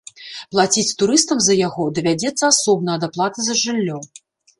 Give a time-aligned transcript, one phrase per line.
[0.53, 4.01] Плаціць турыстам за яго давядзецца асобна ад аплаты за жыллё.